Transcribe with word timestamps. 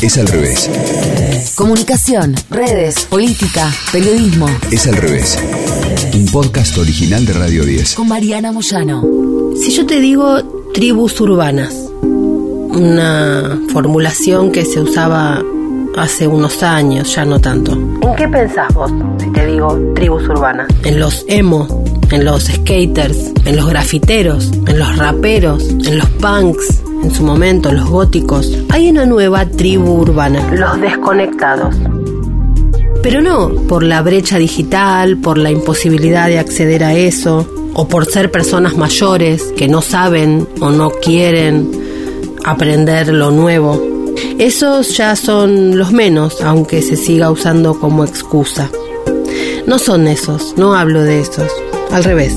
Es 0.00 0.16
al 0.16 0.28
revés. 0.28 0.70
Comunicación, 1.56 2.36
redes, 2.50 3.04
política, 3.06 3.68
periodismo. 3.90 4.46
Es 4.70 4.86
al 4.86 4.96
revés. 4.96 5.36
Un 6.14 6.26
podcast 6.26 6.78
original 6.78 7.26
de 7.26 7.32
Radio 7.32 7.64
10. 7.64 7.96
Con 7.96 8.06
Mariana 8.06 8.52
Moyano. 8.52 9.02
Si 9.60 9.72
yo 9.72 9.86
te 9.86 9.98
digo 9.98 10.70
tribus 10.72 11.20
urbanas, 11.20 11.74
una 12.02 13.60
formulación 13.72 14.52
que 14.52 14.64
se 14.64 14.78
usaba 14.78 15.42
hace 15.96 16.28
unos 16.28 16.62
años, 16.62 17.12
ya 17.16 17.24
no 17.24 17.40
tanto. 17.40 17.72
¿En 17.72 18.14
qué 18.16 18.28
pensás 18.28 18.72
vos 18.74 18.92
si 19.18 19.28
te 19.32 19.46
digo 19.46 19.76
tribus 19.96 20.22
urbanas? 20.28 20.68
En 20.84 21.00
los 21.00 21.24
emo, 21.26 21.84
en 22.12 22.24
los 22.24 22.44
skaters, 22.44 23.32
en 23.44 23.56
los 23.56 23.68
grafiteros, 23.68 24.52
en 24.64 24.78
los 24.78 24.96
raperos, 24.96 25.68
en 25.68 25.98
los 25.98 26.08
punks, 26.10 26.82
en 27.02 27.10
su 27.10 27.22
momento 27.22 27.72
los 27.72 27.88
góticos. 27.88 28.56
Hay 28.70 28.90
una 28.90 29.06
nueva 29.06 29.46
tribu 29.46 30.00
urbana, 30.00 30.52
los 30.52 30.80
desconectados. 30.80 31.76
Pero 33.02 33.20
no 33.20 33.50
por 33.68 33.82
la 33.82 34.02
brecha 34.02 34.38
digital, 34.38 35.16
por 35.18 35.38
la 35.38 35.50
imposibilidad 35.50 36.28
de 36.28 36.38
acceder 36.38 36.84
a 36.84 36.94
eso, 36.94 37.46
o 37.74 37.86
por 37.86 38.06
ser 38.06 38.30
personas 38.30 38.76
mayores 38.76 39.52
que 39.56 39.68
no 39.68 39.82
saben 39.82 40.48
o 40.60 40.70
no 40.70 40.90
quieren 40.90 41.70
aprender 42.44 43.08
lo 43.08 43.30
nuevo. 43.30 43.80
Esos 44.38 44.96
ya 44.96 45.14
son 45.14 45.78
los 45.78 45.92
menos, 45.92 46.40
aunque 46.40 46.82
se 46.82 46.96
siga 46.96 47.30
usando 47.30 47.78
como 47.78 48.04
excusa. 48.04 48.68
No 49.66 49.78
son 49.78 50.08
esos, 50.08 50.54
no 50.56 50.74
hablo 50.74 51.02
de 51.02 51.20
esos, 51.20 51.52
al 51.92 52.02
revés. 52.02 52.34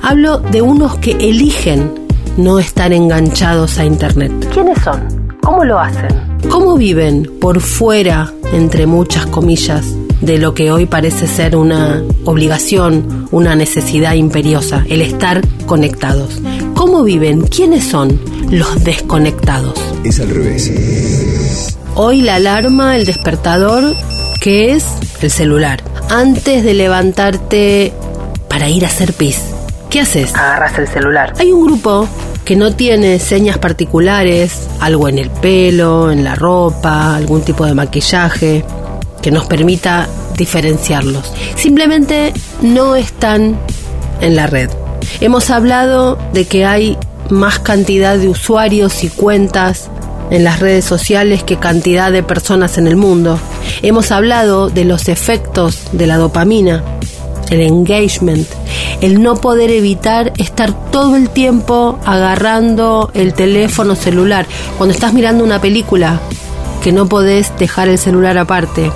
Hablo 0.00 0.38
de 0.38 0.62
unos 0.62 0.96
que 0.96 1.12
eligen 1.12 2.07
no 2.38 2.60
estar 2.60 2.92
enganchados 2.92 3.78
a 3.78 3.84
Internet. 3.84 4.32
¿Quiénes 4.54 4.78
son? 4.82 5.36
¿Cómo 5.42 5.64
lo 5.64 5.78
hacen? 5.78 6.08
¿Cómo 6.48 6.76
viven 6.76 7.28
por 7.40 7.60
fuera, 7.60 8.32
entre 8.52 8.86
muchas 8.86 9.26
comillas, 9.26 9.84
de 10.20 10.38
lo 10.38 10.54
que 10.54 10.70
hoy 10.70 10.86
parece 10.86 11.26
ser 11.26 11.56
una 11.56 12.00
obligación, 12.24 13.28
una 13.32 13.56
necesidad 13.56 14.14
imperiosa, 14.14 14.84
el 14.88 15.02
estar 15.02 15.42
conectados? 15.66 16.40
¿Cómo 16.74 17.02
viven? 17.02 17.42
¿Quiénes 17.42 17.84
son 17.84 18.20
los 18.50 18.84
desconectados? 18.84 19.74
Es 20.04 20.20
al 20.20 20.30
revés. 20.30 21.76
Hoy 21.96 22.20
la 22.22 22.36
alarma, 22.36 22.96
el 22.96 23.04
despertador, 23.04 23.96
que 24.40 24.74
es 24.74 24.84
el 25.20 25.32
celular. 25.32 25.82
Antes 26.08 26.62
de 26.62 26.74
levantarte 26.74 27.92
para 28.48 28.68
ir 28.68 28.84
a 28.84 28.88
hacer 28.88 29.12
pis, 29.12 29.40
¿qué 29.90 30.00
haces? 30.00 30.32
Agarras 30.36 30.78
el 30.78 30.86
celular. 30.86 31.34
Hay 31.38 31.50
un 31.50 31.66
grupo 31.66 32.08
que 32.48 32.56
no 32.56 32.74
tiene 32.74 33.18
señas 33.18 33.58
particulares, 33.58 34.68
algo 34.80 35.06
en 35.06 35.18
el 35.18 35.28
pelo, 35.28 36.10
en 36.10 36.24
la 36.24 36.34
ropa, 36.34 37.14
algún 37.14 37.42
tipo 37.42 37.66
de 37.66 37.74
maquillaje 37.74 38.64
que 39.20 39.30
nos 39.30 39.44
permita 39.44 40.08
diferenciarlos. 40.34 41.30
Simplemente 41.56 42.32
no 42.62 42.96
están 42.96 43.60
en 44.22 44.34
la 44.34 44.46
red. 44.46 44.70
Hemos 45.20 45.50
hablado 45.50 46.16
de 46.32 46.46
que 46.46 46.64
hay 46.64 46.96
más 47.28 47.58
cantidad 47.58 48.16
de 48.16 48.30
usuarios 48.30 49.04
y 49.04 49.10
cuentas 49.10 49.90
en 50.30 50.42
las 50.42 50.58
redes 50.58 50.86
sociales 50.86 51.42
que 51.42 51.58
cantidad 51.58 52.10
de 52.10 52.22
personas 52.22 52.78
en 52.78 52.86
el 52.86 52.96
mundo. 52.96 53.38
Hemos 53.82 54.10
hablado 54.10 54.70
de 54.70 54.86
los 54.86 55.08
efectos 55.08 55.80
de 55.92 56.06
la 56.06 56.16
dopamina, 56.16 56.82
el 57.50 57.60
engagement, 57.60 58.48
el 59.00 59.22
no 59.22 59.36
poder 59.36 59.70
evitar 59.70 60.32
estar 60.38 60.72
todo 60.90 61.16
el 61.16 61.30
tiempo 61.30 61.98
agarrando 62.04 63.10
el 63.14 63.34
teléfono 63.34 63.94
celular. 63.94 64.46
Cuando 64.76 64.94
estás 64.94 65.12
mirando 65.12 65.44
una 65.44 65.60
película, 65.60 66.20
que 66.82 66.92
no 66.92 67.08
podés 67.08 67.56
dejar 67.58 67.88
el 67.88 67.98
celular 67.98 68.38
aparte. 68.38 68.92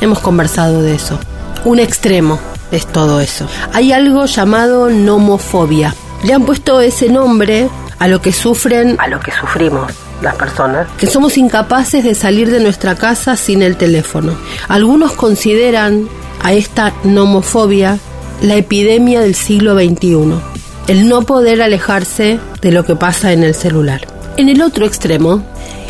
Hemos 0.00 0.20
conversado 0.20 0.82
de 0.82 0.94
eso. 0.94 1.18
Un 1.64 1.78
extremo 1.78 2.38
es 2.70 2.86
todo 2.86 3.20
eso. 3.20 3.46
Hay 3.72 3.92
algo 3.92 4.26
llamado 4.26 4.90
nomofobia. 4.90 5.94
Le 6.24 6.32
han 6.34 6.44
puesto 6.44 6.80
ese 6.80 7.08
nombre 7.08 7.68
a 7.98 8.08
lo 8.08 8.20
que 8.20 8.32
sufren, 8.32 8.96
a 8.98 9.08
lo 9.08 9.20
que 9.20 9.32
sufrimos 9.32 9.92
las 10.22 10.36
personas, 10.36 10.88
que 10.96 11.06
somos 11.06 11.36
incapaces 11.36 12.04
de 12.04 12.14
salir 12.14 12.50
de 12.50 12.60
nuestra 12.60 12.94
casa 12.94 13.36
sin 13.36 13.62
el 13.62 13.76
teléfono. 13.76 14.36
Algunos 14.68 15.12
consideran 15.12 16.08
a 16.42 16.52
esta 16.52 16.92
nomofobia 17.04 17.98
la 18.42 18.56
epidemia 18.56 19.20
del 19.20 19.34
siglo 19.34 19.74
XXI, 19.74 20.34
el 20.88 21.08
no 21.08 21.22
poder 21.22 21.62
alejarse 21.62 22.40
de 22.60 22.72
lo 22.72 22.84
que 22.84 22.96
pasa 22.96 23.32
en 23.32 23.44
el 23.44 23.54
celular. 23.54 24.06
En 24.36 24.48
el 24.48 24.62
otro 24.62 24.84
extremo 24.84 25.42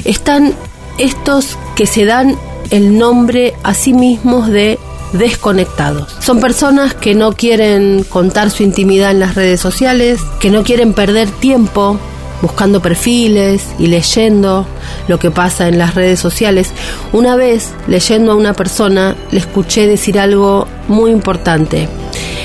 están 0.05 0.55
estos 0.99 1.57
que 1.75 1.87
se 1.87 2.05
dan 2.05 2.37
el 2.71 2.99
nombre 2.99 3.55
a 3.63 3.75
sí 3.75 3.95
mismos 3.95 4.49
de 4.49 4.79
desconectados. 5.13 6.15
Son 6.21 6.41
personas 6.41 6.95
que 6.95 7.15
no 7.15 7.33
quieren 7.33 8.05
contar 8.05 8.51
su 8.51 8.63
intimidad 8.63 9.11
en 9.11 9.21
las 9.21 9.35
redes 9.35 9.61
sociales, 9.61 10.21
que 10.41 10.51
no 10.51 10.63
quieren 10.63 10.93
perder 10.93 11.31
tiempo 11.31 11.99
buscando 12.41 12.83
perfiles 12.83 13.69
y 13.79 13.87
leyendo 13.87 14.67
lo 15.09 15.19
que 15.19 15.31
pasa 15.31 15.69
en 15.69 15.79
las 15.79 15.95
redes 15.95 16.19
sociales. 16.19 16.73
Una 17.13 17.37
vez, 17.37 17.73
leyendo 17.87 18.33
a 18.33 18.35
una 18.35 18.53
persona, 18.53 19.17
le 19.31 19.39
escuché 19.39 19.87
decir 19.87 20.19
algo 20.19 20.67
muy 20.89 21.13
importante. 21.13 21.89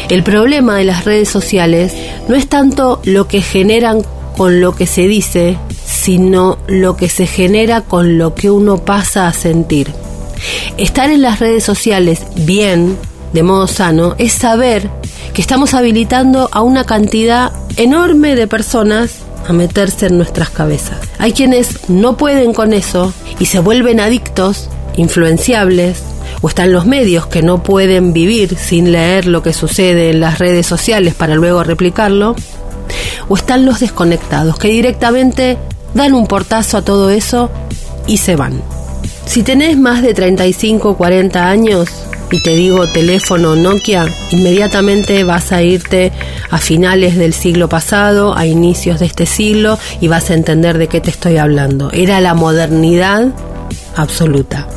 El 0.09 0.23
problema 0.23 0.78
de 0.78 0.85
las 0.85 1.03
redes 1.03 1.28
sociales 1.28 1.94
no 2.29 2.35
es 2.35 2.47
tanto 2.47 3.01
lo 3.03 3.28
que 3.28 3.41
generan 3.41 4.03
con 4.38 4.62
lo 4.62 4.73
que 4.73 4.88
se 4.88 5.07
dice, 5.07 5.57
sino 5.85 6.59
lo 6.68 6.95
que 6.95 7.09
se 7.09 7.28
genera 7.28 7.81
con 7.81 8.18
lo 8.18 8.34
que 8.34 8.50
uno 8.50 8.85
pasa 8.85 9.28
a 9.28 9.34
sentir. 9.34 9.91
Estar 10.78 11.09
en 11.09 11.22
las 11.22 11.40
redes 11.40 11.66
sociales 11.66 12.22
bien, 12.35 12.97
de 13.34 13.44
modo 13.44 13.68
sano, 13.68 14.16
es 14.18 14.31
saber 14.31 14.90
que 15.34 15.41
estamos 15.41 15.73
habilitando 15.73 16.50
a 16.53 16.62
una 16.62 16.85
cantidad 16.85 17.51
enorme 17.75 18.35
de 18.35 18.47
personas 18.47 19.16
a 19.45 19.51
meterse 19.51 20.06
en 20.06 20.18
nuestras 20.18 20.50
cabezas. 20.50 21.00
Hay 21.19 21.34
quienes 21.34 21.89
no 21.89 22.16
pueden 22.16 22.53
con 22.53 22.72
eso 22.72 23.13
y 23.39 23.45
se 23.47 23.59
vuelven 23.59 24.00
adictos, 24.00 24.69
influenciables, 24.95 26.01
o 26.41 26.47
están 26.49 26.71
los 26.71 26.85
medios 26.85 27.27
que 27.27 27.41
no 27.41 27.63
pueden 27.63 28.13
vivir 28.13 28.57
sin 28.57 28.91
leer 28.91 29.25
lo 29.25 29.41
que 29.43 29.53
sucede 29.53 30.09
en 30.09 30.19
las 30.19 30.39
redes 30.39 30.65
sociales 30.65 31.13
para 31.15 31.35
luego 31.35 31.63
replicarlo, 31.63 32.35
o 33.27 33.35
están 33.35 33.65
los 33.65 33.79
desconectados 33.79 34.57
que 34.57 34.69
directamente 34.69 35.57
dan 35.93 36.13
un 36.13 36.27
portazo 36.27 36.77
a 36.77 36.81
todo 36.83 37.09
eso 37.09 37.49
y 38.05 38.17
se 38.17 38.35
van. 38.35 38.61
Si 39.25 39.43
tenés 39.43 39.77
más 39.77 40.01
de 40.01 40.13
35 40.13 40.89
o 40.89 40.97
40 40.97 41.49
años, 41.49 41.89
y 42.31 42.41
te 42.41 42.51
digo 42.51 42.87
teléfono 42.87 43.55
Nokia, 43.55 44.05
inmediatamente 44.31 45.23
vas 45.23 45.51
a 45.51 45.61
irte 45.61 46.11
a 46.49 46.57
finales 46.57 47.17
del 47.17 47.33
siglo 47.33 47.69
pasado, 47.69 48.35
a 48.35 48.45
inicios 48.45 48.99
de 48.99 49.05
este 49.05 49.25
siglo, 49.25 49.77
y 50.01 50.07
vas 50.07 50.29
a 50.29 50.33
entender 50.33 50.77
de 50.77 50.87
qué 50.87 51.01
te 51.01 51.09
estoy 51.09 51.37
hablando. 51.37 51.91
Era 51.91 52.21
la 52.21 52.33
modernidad 52.33 53.27
absoluta. 53.95 54.67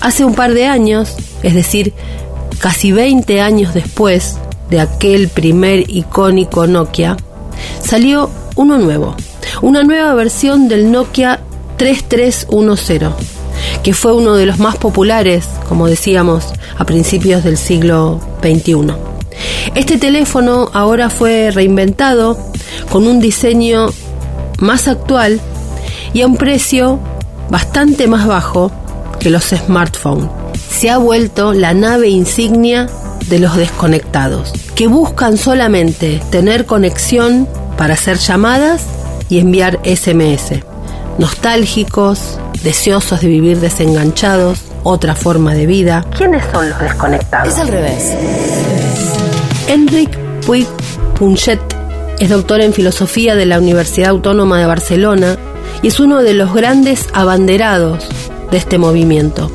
Hace 0.00 0.24
un 0.24 0.34
par 0.34 0.54
de 0.54 0.66
años, 0.66 1.16
es 1.42 1.54
decir, 1.54 1.92
casi 2.60 2.92
20 2.92 3.40
años 3.40 3.74
después 3.74 4.36
de 4.70 4.80
aquel 4.80 5.28
primer 5.28 5.88
icónico 5.90 6.66
Nokia, 6.66 7.16
salió 7.82 8.30
uno 8.56 8.78
nuevo, 8.78 9.14
una 9.62 9.82
nueva 9.82 10.14
versión 10.14 10.68
del 10.68 10.90
Nokia 10.90 11.40
3310 11.76 13.38
que 13.82 13.94
fue 13.94 14.12
uno 14.12 14.34
de 14.34 14.46
los 14.46 14.58
más 14.58 14.76
populares, 14.76 15.46
como 15.68 15.86
decíamos, 15.86 16.46
a 16.76 16.84
principios 16.84 17.44
del 17.44 17.56
siglo 17.56 18.20
XXI. 18.42 18.92
Este 19.74 19.98
teléfono 19.98 20.70
ahora 20.72 21.10
fue 21.10 21.50
reinventado 21.50 22.38
con 22.90 23.06
un 23.06 23.20
diseño 23.20 23.88
más 24.58 24.88
actual 24.88 25.40
y 26.12 26.22
a 26.22 26.26
un 26.26 26.36
precio 26.36 26.98
bastante 27.50 28.08
más 28.08 28.26
bajo 28.26 28.72
que 29.18 29.30
los 29.30 29.44
smartphones. 29.44 30.28
Se 30.70 30.90
ha 30.90 30.98
vuelto 30.98 31.52
la 31.52 31.74
nave 31.74 32.08
insignia 32.08 32.88
de 33.28 33.38
los 33.38 33.56
desconectados, 33.56 34.52
que 34.74 34.86
buscan 34.86 35.36
solamente 35.36 36.20
tener 36.30 36.66
conexión 36.66 37.48
para 37.76 37.94
hacer 37.94 38.18
llamadas 38.18 38.82
y 39.28 39.38
enviar 39.38 39.80
SMS. 39.84 40.60
Nostálgicos, 41.18 42.38
deseosos 42.62 43.20
de 43.20 43.28
vivir 43.28 43.60
desenganchados, 43.60 44.60
otra 44.82 45.14
forma 45.14 45.54
de 45.54 45.66
vida. 45.66 46.04
¿Quiénes 46.16 46.44
son 46.52 46.70
los 46.70 46.80
desconectados? 46.80 47.52
Es 47.52 47.58
al 47.58 47.68
revés. 47.68 48.14
Enric 49.68 50.16
Puig 50.46 50.66
Punchet 51.18 51.60
es 52.18 52.30
doctor 52.30 52.60
en 52.60 52.72
filosofía 52.72 53.36
de 53.36 53.46
la 53.46 53.58
Universidad 53.58 54.10
Autónoma 54.10 54.58
de 54.58 54.66
Barcelona 54.66 55.36
y 55.82 55.88
es 55.88 56.00
uno 56.00 56.22
de 56.22 56.34
los 56.34 56.54
grandes 56.54 57.06
abanderados 57.12 58.08
de 58.50 58.58
este 58.58 58.78
movimiento. 58.78 59.50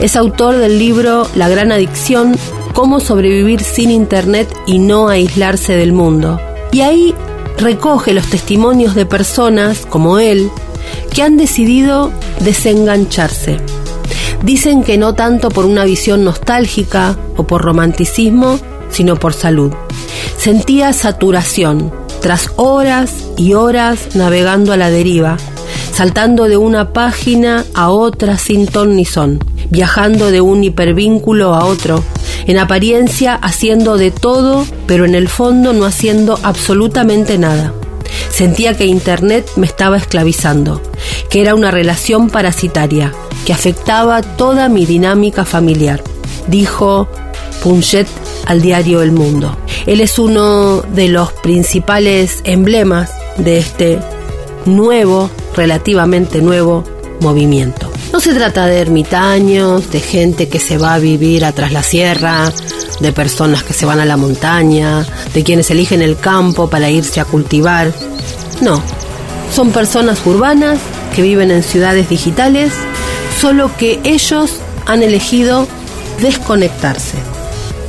Es 0.00 0.16
autor 0.16 0.56
del 0.56 0.78
libro 0.78 1.26
La 1.34 1.48
gran 1.48 1.72
adicción, 1.72 2.36
cómo 2.72 3.00
sobrevivir 3.00 3.62
sin 3.62 3.90
Internet 3.90 4.48
y 4.66 4.78
no 4.78 5.08
aislarse 5.08 5.76
del 5.76 5.92
mundo. 5.92 6.40
Y 6.72 6.80
ahí 6.80 7.14
recoge 7.58 8.12
los 8.12 8.28
testimonios 8.28 8.94
de 8.94 9.06
personas 9.06 9.86
como 9.86 10.18
él 10.18 10.50
que 11.12 11.22
han 11.22 11.36
decidido 11.36 12.10
desengancharse. 12.40 13.58
Dicen 14.42 14.82
que 14.82 14.98
no 14.98 15.14
tanto 15.14 15.50
por 15.50 15.64
una 15.64 15.84
visión 15.84 16.24
nostálgica 16.24 17.16
o 17.36 17.44
por 17.44 17.62
romanticismo, 17.62 18.58
sino 18.90 19.16
por 19.16 19.32
salud. 19.34 19.72
Sentía 20.36 20.92
saturación, 20.92 21.92
tras 22.20 22.50
horas 22.56 23.12
y 23.36 23.54
horas 23.54 24.16
navegando 24.16 24.72
a 24.72 24.76
la 24.76 24.90
deriva, 24.90 25.36
saltando 26.02 26.48
de 26.48 26.56
una 26.56 26.92
página 26.92 27.64
a 27.74 27.90
otra 27.90 28.36
sin 28.36 28.66
ton 28.66 28.96
ni 28.96 29.04
son, 29.04 29.38
viajando 29.70 30.32
de 30.32 30.40
un 30.40 30.64
hipervínculo 30.64 31.54
a 31.54 31.64
otro, 31.64 32.02
en 32.48 32.58
apariencia 32.58 33.36
haciendo 33.36 33.96
de 33.96 34.10
todo, 34.10 34.66
pero 34.88 35.04
en 35.04 35.14
el 35.14 35.28
fondo 35.28 35.72
no 35.72 35.84
haciendo 35.84 36.40
absolutamente 36.42 37.38
nada. 37.38 37.72
Sentía 38.30 38.76
que 38.76 38.86
Internet 38.86 39.48
me 39.54 39.64
estaba 39.64 39.96
esclavizando, 39.96 40.82
que 41.30 41.40
era 41.40 41.54
una 41.54 41.70
relación 41.70 42.30
parasitaria, 42.30 43.12
que 43.46 43.52
afectaba 43.52 44.22
toda 44.22 44.68
mi 44.68 44.86
dinámica 44.86 45.44
familiar, 45.44 46.02
dijo 46.48 47.06
Punchet 47.62 48.08
al 48.46 48.60
diario 48.60 49.02
El 49.02 49.12
Mundo. 49.12 49.56
Él 49.86 50.00
es 50.00 50.18
uno 50.18 50.82
de 50.82 51.06
los 51.06 51.32
principales 51.32 52.40
emblemas 52.42 53.12
de 53.36 53.58
este 53.58 54.00
nuevo, 54.66 55.30
relativamente 55.54 56.40
nuevo 56.40 56.84
movimiento. 57.20 57.90
No 58.12 58.20
se 58.20 58.34
trata 58.34 58.66
de 58.66 58.78
ermitaños, 58.78 59.90
de 59.90 60.00
gente 60.00 60.48
que 60.48 60.60
se 60.60 60.76
va 60.76 60.94
a 60.94 60.98
vivir 60.98 61.44
atrás 61.44 61.72
la 61.72 61.82
sierra, 61.82 62.52
de 63.00 63.12
personas 63.12 63.62
que 63.62 63.72
se 63.72 63.86
van 63.86 64.00
a 64.00 64.04
la 64.04 64.18
montaña, 64.18 65.06
de 65.32 65.42
quienes 65.42 65.70
eligen 65.70 66.02
el 66.02 66.18
campo 66.18 66.68
para 66.68 66.90
irse 66.90 67.20
a 67.20 67.24
cultivar. 67.24 67.90
No, 68.60 68.82
son 69.54 69.70
personas 69.70 70.20
urbanas 70.26 70.78
que 71.14 71.22
viven 71.22 71.50
en 71.50 71.62
ciudades 71.62 72.08
digitales, 72.10 72.72
solo 73.40 73.70
que 73.78 74.00
ellos 74.04 74.56
han 74.86 75.02
elegido 75.02 75.66
desconectarse. 76.20 77.16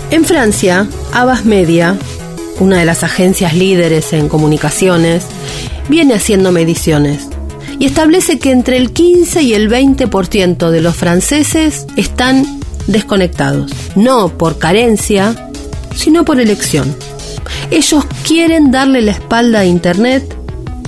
En 0.10 0.26
Francia, 0.26 0.88
Abbas 1.12 1.44
Media, 1.44 1.98
una 2.60 2.78
de 2.78 2.86
las 2.86 3.04
agencias 3.04 3.54
líderes 3.56 4.14
en 4.14 4.30
comunicaciones, 4.30 5.26
viene 5.90 6.14
haciendo 6.14 6.52
mediciones 6.52 7.33
y 7.84 7.88
establece 7.88 8.40
que 8.40 8.52
entre 8.52 8.78
el 8.78 8.94
15 8.94 9.42
y 9.42 9.54
el 9.56 9.70
20% 9.70 10.70
de 10.70 10.80
los 10.80 10.96
franceses 10.96 11.86
están 11.98 12.62
desconectados, 12.88 13.74
no 13.98 14.30
por 14.38 14.58
carencia, 14.58 15.50
sino 15.94 16.24
por 16.24 16.40
elección. 16.40 16.96
Ellos 17.72 18.06
quieren 18.26 18.72
darle 18.72 19.02
la 19.02 19.12
espalda 19.12 19.60
a 19.60 19.66
Internet, 19.66 20.34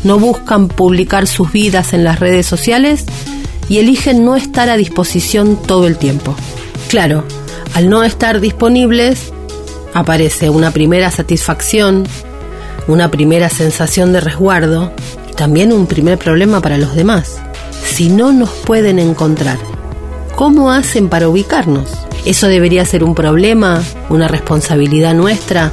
no 0.06 0.19
buscan 0.19 0.69
publicar 0.69 1.27
sus 1.27 1.51
vidas 1.51 1.92
en 1.92 2.06
las 2.06 2.21
redes 2.21 2.45
sociales 2.45 3.03
y 3.68 3.80
eligen 3.80 4.24
no 4.24 4.38
estar 4.38 4.69
a 4.69 4.77
disposición 4.77 5.62
todo 5.62 5.88
el 5.88 5.98
tiempo. 5.98 6.33
Claro, 6.88 7.25
al 7.74 7.89
no 7.89 8.06
estar 8.06 8.39
disponibles, 8.39 9.33
aparece 9.94 10.50
una 10.50 10.71
primera 10.71 11.12
satisfacción, 11.12 12.07
una 12.88 13.12
primera 13.12 13.50
sensación 13.50 14.13
de 14.13 14.21
resguardo 14.21 14.94
también 15.35 15.71
un 15.71 15.87
primer 15.87 16.17
problema 16.17 16.61
para 16.61 16.77
los 16.77 16.95
demás. 16.95 17.41
Si 17.83 18.09
no 18.09 18.31
nos 18.31 18.49
pueden 18.49 18.99
encontrar, 18.99 19.57
¿cómo 20.35 20.71
hacen 20.71 21.09
para 21.09 21.29
ubicarnos? 21.29 21.89
¿Eso 22.25 22.47
debería 22.47 22.85
ser 22.85 23.03
un 23.03 23.13
problema, 23.13 23.83
una 24.09 24.27
responsabilidad 24.27 25.13
nuestra? 25.13 25.71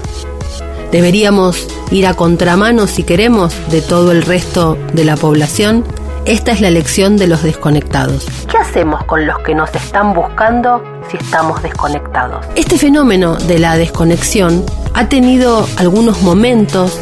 ¿Deberíamos 0.91 1.67
ir 1.91 2.06
a 2.06 2.14
contramano 2.14 2.87
si 2.87 3.03
queremos 3.03 3.55
de 3.70 3.81
todo 3.81 4.12
el 4.12 4.23
resto 4.23 4.76
de 4.93 5.05
la 5.05 5.17
población? 5.17 5.85
Esta 6.26 6.53
es 6.53 6.61
la 6.61 6.70
lección 6.70 7.17
de 7.17 7.26
los 7.26 7.43
desconectados. 7.43 8.26
¿Qué 8.49 8.58
hacemos 8.58 9.03
con 9.05 9.26
los 9.26 9.38
que 9.41 9.55
nos 9.55 9.75
están 9.75 10.12
buscando 10.12 10.82
si 11.11 11.17
estamos 11.17 11.62
desconectados? 11.62 12.47
Este 12.55 12.79
fenómeno 12.79 13.37
de 13.37 13.58
la 13.58 13.76
desconexión 13.76 14.65
ha 14.94 15.08
tenido 15.08 15.67
algunos 15.79 16.23
momentos, 16.23 17.00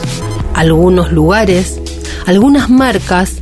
algunos 0.55 1.13
lugares, 1.13 1.81
algunas 2.27 2.71
marcas 2.71 3.35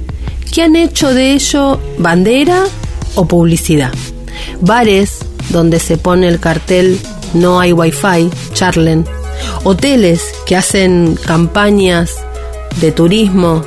que 0.53 0.63
han 0.63 0.77
hecho 0.77 1.13
de 1.13 1.33
ello 1.33 1.81
bandera 1.99 2.65
o 3.15 3.27
publicidad. 3.27 3.93
Bares 4.61 5.19
donde 5.51 5.79
se 5.81 5.97
pone 5.97 6.29
el 6.29 6.41
cartel 6.41 6.99
no 7.35 7.61
hay 7.61 7.73
wifi, 7.73 8.31
charlen. 8.55 9.05
Hoteles 9.65 10.23
que 10.47 10.57
hacen 10.57 11.19
campañas 11.27 12.17
de 12.81 12.93
turismo 12.93 13.63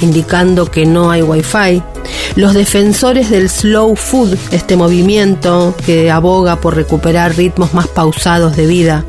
indicando 0.00 0.70
que 0.70 0.86
no 0.86 1.10
hay 1.10 1.22
wifi. 1.22 1.82
Los 2.36 2.54
defensores 2.54 3.30
del 3.30 3.48
slow 3.48 3.96
food, 3.96 4.36
este 4.50 4.76
movimiento 4.76 5.74
que 5.86 6.10
aboga 6.10 6.60
por 6.60 6.74
recuperar 6.74 7.36
ritmos 7.36 7.74
más 7.74 7.86
pausados 7.88 8.56
de 8.56 8.66
vida. 8.66 9.04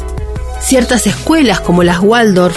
Ciertas 0.61 1.07
escuelas 1.07 1.59
como 1.59 1.83
las 1.83 1.99
Waldorf, 2.01 2.55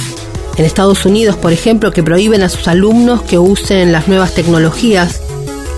en 0.59 0.65
Estados 0.65 1.07
Unidos 1.07 1.37
por 1.37 1.53
ejemplo, 1.53 1.93
que 1.93 2.03
prohíben 2.03 2.43
a 2.43 2.49
sus 2.49 2.69
alumnos 2.69 3.23
que 3.23 3.39
usen 3.39 3.93
las 3.93 4.09
nuevas 4.09 4.35
tecnologías. 4.35 5.21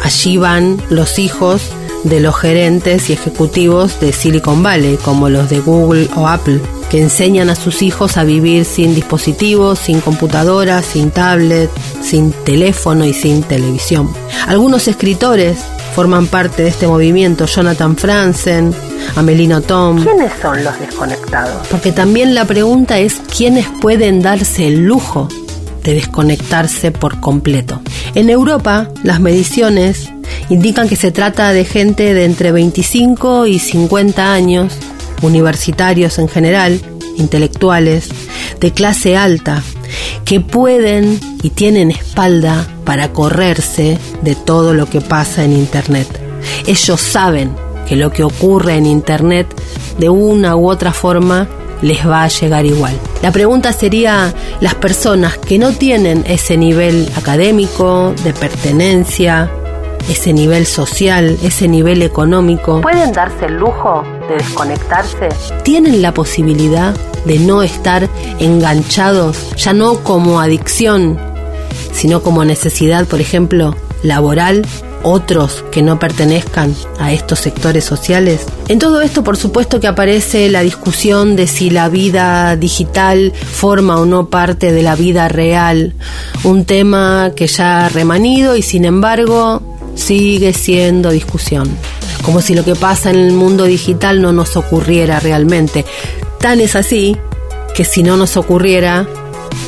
Allí 0.03 0.39
van 0.39 0.83
los 0.89 1.19
hijos 1.19 1.63
de 2.05 2.21
los 2.21 2.35
gerentes 2.35 3.11
y 3.11 3.13
ejecutivos 3.13 4.01
de 4.01 4.13
Silicon 4.13 4.63
Valley, 4.63 4.97
como 4.97 5.29
los 5.29 5.51
de 5.51 5.61
Google 5.61 6.09
o 6.17 6.27
Apple 6.27 6.61
que 6.91 7.01
enseñan 7.01 7.51
a 7.51 7.55
sus 7.55 7.83
hijos 7.83 8.17
a 8.17 8.25
vivir 8.25 8.65
sin 8.65 8.97
dispositivos, 8.97 9.79
sin 9.79 10.01
computadora, 10.01 10.83
sin 10.83 11.13
tablet, 11.13 11.71
sin 12.03 12.33
teléfono 12.33 13.05
y 13.05 13.15
sin 13.15 13.45
televisión. 13.45 14.13
Algunos 14.49 14.89
escritores 14.89 15.59
forman 15.95 16.27
parte 16.27 16.63
de 16.63 16.69
este 16.69 16.87
movimiento, 16.87 17.47
Jonathan 17.47 17.97
Franzen, 17.97 18.73
Amelino 19.17 19.61
Tom. 19.61 20.03
¿Quiénes 20.03 20.33
son 20.41 20.63
los 20.63 20.79
desconectados? 20.79 21.67
Porque 21.69 21.93
también 21.93 22.35
la 22.35 22.45
pregunta 22.45 22.99
es 22.99 23.21
quiénes 23.37 23.67
pueden 23.81 24.23
darse 24.23 24.69
el 24.69 24.85
lujo 24.85 25.29
de 25.85 25.95
desconectarse 25.95 26.91
por 26.91 27.21
completo. 27.21 27.81
En 28.15 28.31
Europa, 28.31 28.89
las 29.03 29.21
mediciones 29.21 30.11
indican 30.49 30.89
que 30.89 30.97
se 30.97 31.11
trata 31.11 31.53
de 31.53 31.65
gente 31.65 32.15
de 32.15 32.25
entre 32.25 32.53
25 32.53 33.47
y 33.47 33.59
50 33.59 34.33
años 34.33 34.73
universitarios 35.23 36.19
en 36.19 36.29
general, 36.29 36.81
intelectuales, 37.17 38.09
de 38.61 38.73
clase 38.73 39.17
alta, 39.17 39.63
que 40.25 40.41
pueden 40.41 41.21
y 41.43 41.51
tienen 41.51 41.91
espalda 41.91 42.67
para 42.91 43.13
correrse 43.13 44.01
de 44.21 44.35
todo 44.35 44.75
lo 44.75 44.87
que 44.87 45.01
pasa 45.01 45.45
en 45.45 45.53
Internet. 45.53 46.09
Ellos 46.67 47.01
saben 47.01 47.55
que 47.87 47.95
lo 47.95 48.11
que 48.11 48.25
ocurre 48.25 48.75
en 48.75 48.85
Internet 48.85 49.47
de 50.01 50.09
una 50.09 50.57
u 50.57 50.69
otra 50.69 50.93
forma 50.93 51.47
les 51.83 52.05
va 52.05 52.25
a 52.25 52.27
llegar 52.27 52.67
igual. 52.67 52.99
La 53.23 53.31
pregunta 53.31 53.73
sería, 53.73 54.35
las 54.61 54.75
personas 54.75 55.39
que 55.39 55.57
no 55.57 55.71
tienen 55.71 56.25
ese 56.27 56.57
nivel 56.57 57.09
académico, 57.17 58.13
de 58.25 58.33
pertenencia, 58.33 59.49
ese 60.09 60.33
nivel 60.33 60.67
social, 60.67 61.39
ese 61.45 61.69
nivel 61.69 62.03
económico, 62.03 62.81
¿pueden 62.81 63.13
darse 63.13 63.47
el 63.47 63.55
lujo 63.55 64.03
de 64.29 64.35
desconectarse? 64.35 65.29
¿Tienen 65.63 66.03
la 66.03 66.13
posibilidad 66.13 66.93
de 67.25 67.39
no 67.39 67.63
estar 67.63 68.09
enganchados, 68.41 69.55
ya 69.55 69.75
no 69.75 70.03
como 70.03 70.41
adicción, 70.41 71.30
sino 71.93 72.23
como 72.23 72.45
necesidad, 72.45 73.07
por 73.07 73.21
ejemplo, 73.21 73.77
laboral? 74.03 74.67
otros 75.03 75.65
que 75.71 75.83
no 75.83 75.99
pertenezcan 75.99 76.75
a 76.99 77.13
estos 77.13 77.39
sectores 77.39 77.85
sociales. 77.85 78.47
En 78.69 78.79
todo 78.79 79.01
esto, 79.01 79.25
por 79.25 79.37
supuesto 79.37 79.81
que 79.81 79.87
aparece 79.87 80.49
la 80.49 80.61
discusión 80.61 81.37
de 81.37 81.47
si 81.47 81.71
la 81.71 81.89
vida 81.89 82.57
digital 82.57 83.33
forma 83.33 83.99
o 84.01 84.07
no 84.07 84.29
parte 84.29 84.73
de 84.73 84.83
la 84.83 84.97
vida 84.97 85.29
real, 85.29 85.95
un 86.45 86.65
tema 86.65 87.33
que 87.35 87.47
ya 87.47 87.87
ha 87.87 87.89
remanido 87.89 88.57
y 88.57 88.63
sin 88.63 88.85
embargo 88.85 89.63
sigue 89.95 90.53
siendo 90.53 91.11
discusión. 91.11 91.69
Como 92.23 92.43
si 92.43 92.55
lo 92.55 92.65
que 92.65 92.75
pasa 92.75 93.11
en 93.11 93.17
el 93.17 93.33
mundo 93.33 93.65
digital 93.65 94.21
no 94.21 94.33
nos 94.33 94.57
ocurriera 94.57 95.21
realmente. 95.21 95.85
Tan 96.39 96.61
es 96.61 96.77
así 96.77 97.17
que 97.75 97.85
si 97.85 98.03
no 98.03 98.17
nos 98.17 98.37
ocurriera, 98.37 99.09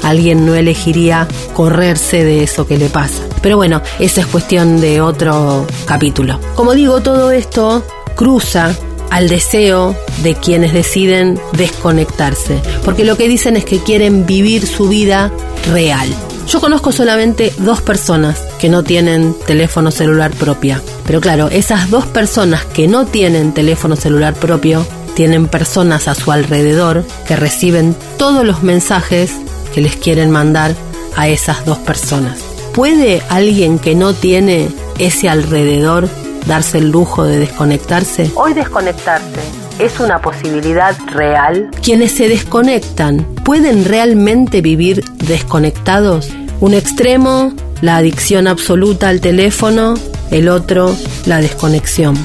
alguien 0.03 0.47
no 0.47 0.55
elegiría 0.55 1.29
correrse 1.55 2.25
de 2.25 2.43
eso 2.43 2.67
que 2.67 2.79
le 2.79 2.89
pasa. 2.89 3.23
Pero 3.41 3.57
bueno, 3.57 3.83
esa 3.99 4.21
es 4.21 4.27
cuestión 4.27 4.81
de 4.81 5.01
otro 5.01 5.67
capítulo. 5.87 6.39
Como 6.55 6.75
digo, 6.75 7.01
todo 7.01 7.31
esto 7.31 7.85
cruza 8.15 8.75
al 9.11 9.29
deseo 9.29 9.95
de 10.23 10.35
quienes 10.35 10.73
deciden 10.73 11.39
desconectarse, 11.53 12.61
porque 12.85 13.05
lo 13.05 13.17
que 13.17 13.29
dicen 13.29 13.57
es 13.57 13.65
que 13.65 13.79
quieren 13.79 14.25
vivir 14.25 14.67
su 14.67 14.89
vida 14.89 15.31
real. 15.71 16.09
Yo 16.49 16.61
conozco 16.61 16.93
solamente 16.93 17.53
dos 17.59 17.81
personas 17.83 18.41
que 18.59 18.69
no 18.69 18.83
tienen 18.83 19.35
teléfono 19.47 19.91
celular 19.91 20.33
propia. 20.33 20.83
Pero 21.07 21.21
claro, 21.21 21.49
esas 21.49 21.91
dos 21.91 22.07
personas 22.07 22.65
que 22.65 22.89
no 22.89 23.07
tienen 23.07 23.53
teléfono 23.53 23.97
celular 23.97 24.35
propio 24.35 24.85
tienen 25.15 25.47
personas 25.47 26.09
a 26.09 26.15
su 26.15 26.33
alrededor 26.33 27.05
que 27.27 27.37
reciben 27.37 27.95
todos 28.17 28.45
los 28.45 28.63
mensajes 28.63 29.33
que 29.75 29.81
les 29.81 29.97
quieren 29.97 30.31
mandar 30.31 30.75
a 31.17 31.29
esas 31.29 31.65
dos 31.65 31.79
personas. 31.79 32.39
¿Puede 32.75 33.23
alguien 33.29 33.79
que 33.79 33.95
no 33.95 34.15
tiene 34.15 34.69
ese 34.99 35.29
alrededor 35.29 36.09
darse 36.47 36.79
el 36.79 36.91
lujo 36.91 37.25
de 37.25 37.39
desconectarse? 37.39 38.31
Hoy 38.35 38.55
desconectarse 38.55 39.41
es 39.79 40.01
una 40.01 40.21
posibilidad 40.21 40.97
real. 41.07 41.71
Quienes 41.83 42.13
se 42.13 42.29
desconectan, 42.29 43.27
¿pueden 43.45 43.85
realmente 43.85 44.61
vivir 44.61 45.05
desconectados? 45.27 46.31
Un 46.61 46.75
extremo, 46.75 47.53
la 47.81 47.97
adicción 47.97 48.47
absoluta 48.47 49.09
al 49.09 49.21
teléfono, 49.21 49.95
el 50.31 50.49
otro, 50.49 50.95
la 51.27 51.41
desconexión. 51.41 52.17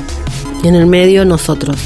Y 0.64 0.68
en 0.68 0.76
el 0.76 0.86
medio 0.86 1.26
nosotros, 1.26 1.78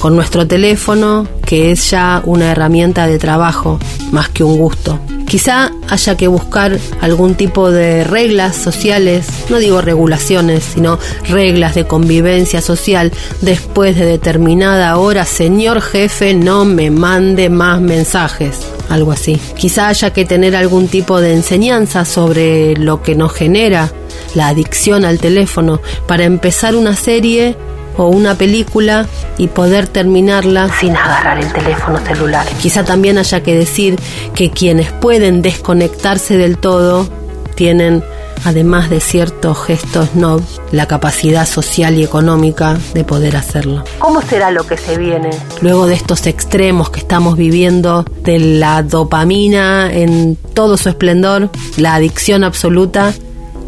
con 0.00 0.14
nuestro 0.14 0.46
teléfono, 0.46 1.26
que 1.44 1.72
es 1.72 1.90
ya 1.90 2.22
una 2.24 2.52
herramienta 2.52 3.06
de 3.06 3.18
trabajo 3.18 3.78
más 4.12 4.28
que 4.28 4.44
un 4.44 4.58
gusto. 4.58 4.98
Quizá 5.26 5.72
haya 5.88 6.16
que 6.16 6.28
buscar 6.28 6.78
algún 7.00 7.34
tipo 7.34 7.70
de 7.70 8.04
reglas 8.04 8.56
sociales, 8.56 9.26
no 9.50 9.58
digo 9.58 9.80
regulaciones, 9.80 10.62
sino 10.62 10.98
reglas 11.28 11.74
de 11.74 11.86
convivencia 11.86 12.60
social 12.60 13.12
después 13.40 13.96
de 13.96 14.06
determinada 14.06 14.96
hora, 14.98 15.24
señor 15.24 15.80
jefe, 15.80 16.32
no 16.34 16.64
me 16.64 16.90
mande 16.90 17.50
más 17.50 17.80
mensajes, 17.80 18.60
algo 18.88 19.10
así. 19.10 19.40
Quizá 19.56 19.88
haya 19.88 20.12
que 20.12 20.24
tener 20.24 20.54
algún 20.54 20.86
tipo 20.86 21.20
de 21.20 21.32
enseñanza 21.32 22.04
sobre 22.04 22.76
lo 22.76 23.02
que 23.02 23.16
nos 23.16 23.32
genera 23.32 23.90
la 24.34 24.48
adicción 24.48 25.04
al 25.04 25.18
teléfono 25.18 25.80
para 26.06 26.24
empezar 26.24 26.76
una 26.76 26.94
serie 26.94 27.56
o 27.96 28.08
una 28.08 28.36
película 28.36 29.06
y 29.38 29.48
poder 29.48 29.88
terminarla 29.88 30.68
sin 30.80 30.96
agarrar 30.96 31.38
el 31.38 31.52
teléfono 31.52 31.98
celular. 31.98 32.46
Quizá 32.60 32.84
también 32.84 33.18
haya 33.18 33.42
que 33.42 33.54
decir 33.54 33.98
que 34.34 34.50
quienes 34.50 34.92
pueden 34.92 35.42
desconectarse 35.42 36.36
del 36.36 36.58
todo 36.58 37.08
tienen 37.54 38.02
además 38.44 38.90
de 38.90 39.00
ciertos 39.00 39.58
gestos 39.64 40.14
no, 40.14 40.40
la 40.70 40.86
capacidad 40.86 41.46
social 41.46 41.96
y 41.98 42.04
económica 42.04 42.78
de 42.94 43.04
poder 43.04 43.36
hacerlo. 43.36 43.84
¿Cómo 43.98 44.22
será 44.22 44.50
lo 44.50 44.64
que 44.66 44.76
se 44.76 44.96
viene? 44.96 45.30
Luego 45.60 45.86
de 45.86 45.94
estos 45.94 46.26
extremos 46.26 46.90
que 46.90 47.00
estamos 47.00 47.36
viviendo, 47.36 48.04
de 48.22 48.38
la 48.38 48.82
dopamina 48.82 49.92
en 49.92 50.36
todo 50.54 50.76
su 50.76 50.88
esplendor, 50.88 51.50
la 51.76 51.94
adicción 51.94 52.44
absoluta 52.44 53.12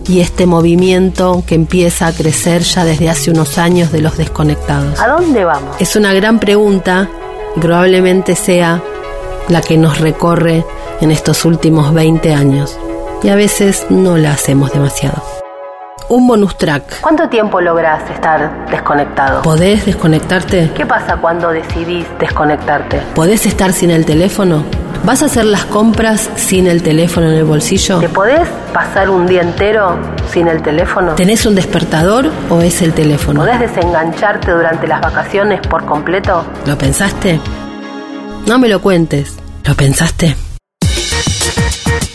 y 0.08 0.20
este 0.20 0.46
movimiento 0.46 1.44
que 1.46 1.54
empieza 1.54 2.06
a 2.06 2.12
crecer 2.12 2.62
ya 2.62 2.84
desde 2.84 3.10
hace 3.10 3.30
unos 3.30 3.58
años 3.58 3.92
de 3.92 4.00
los 4.00 4.16
desconectados. 4.16 4.98
¿A 5.00 5.08
dónde 5.08 5.44
vamos? 5.44 5.76
Es 5.78 5.94
una 5.96 6.14
gran 6.14 6.38
pregunta 6.38 7.08
y 7.54 7.60
probablemente 7.60 8.34
sea 8.34 8.82
la 9.48 9.60
que 9.60 9.76
nos 9.76 10.00
recorre 10.00 10.64
en 11.00 11.10
estos 11.10 11.44
últimos 11.44 11.92
20 11.92 12.32
años 12.34 12.78
y 13.22 13.28
a 13.28 13.36
veces 13.36 13.86
no 13.90 14.16
la 14.16 14.32
hacemos 14.32 14.72
demasiado. 14.72 15.22
Un 16.08 16.26
bonus 16.26 16.56
track. 16.56 17.02
¿Cuánto 17.02 17.28
tiempo 17.28 17.60
logras 17.60 18.08
estar 18.10 18.66
desconectado? 18.70 19.42
¿Podés 19.42 19.84
desconectarte? 19.84 20.70
¿Qué 20.74 20.86
pasa 20.86 21.18
cuando 21.18 21.50
decidís 21.50 22.06
desconectarte? 22.18 23.02
¿Podés 23.14 23.44
estar 23.44 23.74
sin 23.74 23.90
el 23.90 24.06
teléfono? 24.06 24.64
¿Vas 25.08 25.22
a 25.22 25.24
hacer 25.24 25.46
las 25.46 25.64
compras 25.64 26.28
sin 26.36 26.66
el 26.66 26.82
teléfono 26.82 27.30
en 27.30 27.38
el 27.38 27.44
bolsillo? 27.44 27.98
¿Te 27.98 28.10
podés 28.10 28.46
pasar 28.74 29.08
un 29.08 29.26
día 29.26 29.40
entero 29.40 29.98
sin 30.30 30.48
el 30.48 30.60
teléfono? 30.60 31.14
¿Tenés 31.14 31.46
un 31.46 31.54
despertador 31.54 32.30
o 32.50 32.60
es 32.60 32.82
el 32.82 32.92
teléfono? 32.92 33.40
¿Podés 33.40 33.58
desengancharte 33.58 34.50
durante 34.50 34.86
las 34.86 35.00
vacaciones 35.00 35.62
por 35.66 35.86
completo? 35.86 36.44
¿Lo 36.66 36.76
pensaste? 36.76 37.40
No 38.46 38.58
me 38.58 38.68
lo 38.68 38.82
cuentes. 38.82 39.38
¿Lo 39.64 39.74
pensaste? 39.74 40.36